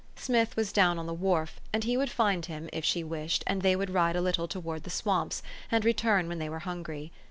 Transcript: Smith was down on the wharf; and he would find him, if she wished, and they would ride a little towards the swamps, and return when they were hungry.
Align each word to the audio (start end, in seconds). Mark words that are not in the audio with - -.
Smith 0.15 0.55
was 0.55 0.73
down 0.73 0.97
on 0.97 1.05
the 1.05 1.13
wharf; 1.13 1.59
and 1.71 1.83
he 1.83 1.95
would 1.95 2.09
find 2.09 2.47
him, 2.47 2.67
if 2.73 2.83
she 2.83 3.03
wished, 3.03 3.43
and 3.45 3.61
they 3.61 3.75
would 3.75 3.91
ride 3.91 4.15
a 4.15 4.19
little 4.19 4.47
towards 4.47 4.83
the 4.83 4.89
swamps, 4.89 5.43
and 5.71 5.85
return 5.85 6.27
when 6.27 6.39
they 6.39 6.49
were 6.49 6.57
hungry. 6.57 7.11